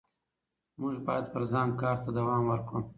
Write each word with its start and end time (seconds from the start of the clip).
موږ 0.79 0.95
باید 1.05 1.25
پر 1.33 1.41
ځان 1.51 1.69
کار 1.81 1.97
ته 2.03 2.09
دوام 2.17 2.43
ورکړو 2.47 2.79